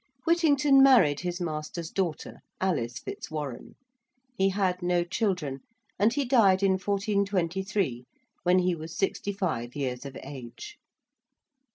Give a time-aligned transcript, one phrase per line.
[0.25, 3.75] Whittington married his master's daughter, Alice Fitzwarren.
[4.35, 5.59] He had no children,
[5.99, 8.07] and he died in 1423
[8.41, 10.79] when he was sixty five years of age.